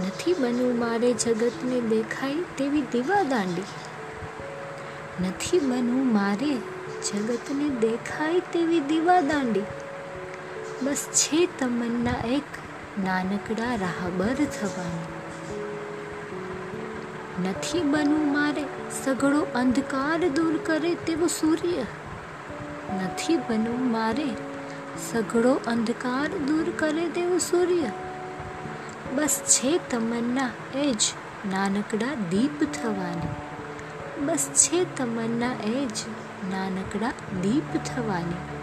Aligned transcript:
નથી 0.00 0.34
બનવું 0.34 0.78
મારે 0.78 1.12
જગતને 1.12 1.80
દેખાય 1.80 2.34
તેવી 2.34 2.80
દીવા 2.80 3.22
દાંડી 3.22 3.62
નથી 5.28 5.58
બનવું 5.58 6.12
મારે 6.12 6.54
જગતને 7.08 7.68
દેખાય 7.68 8.40
તેવી 8.40 8.80
દીવા 8.80 9.20
દાંડી 9.20 9.62
બસ 10.82 10.96
છે 10.96 11.46
તમન્ના 11.46 12.26
એક 12.26 12.42
નાનકડા 13.04 13.74
રાહબર 13.74 14.34
થવાની. 14.34 15.06
નથી 17.48 17.80
બનવું 17.80 18.32
મારે 18.32 18.64
સઘળો 19.04 19.40
અંધકાર 19.54 20.28
દૂર 20.28 20.56
કરે 20.64 20.94
તેવું 20.94 21.28
સૂર્ય. 21.28 21.84
નથી 23.04 23.36
બનવું 23.36 23.90
મારે 23.90 24.28
સઘળો 25.12 25.60
અંધકાર 25.66 26.28
દૂર 26.28 26.70
કરે 26.76 27.08
તેવું 27.08 27.38
સૂર્ય. 27.38 28.07
બસ 29.14 29.40
છે 29.46 29.80
તમન્ના, 29.90 30.50
એ 30.74 30.92
જ 30.92 31.00
નાનકડા 31.50 32.14
દીપ 32.30 32.64
થવાની. 32.64 33.28
બસ 34.24 34.48
છે 34.54 34.96
તમન્ના, 34.96 35.52
એ 35.64 35.86
જ 35.86 35.96
નાનકડા 36.50 37.12
દીપ 37.40 37.76
થવાની. 37.84 38.57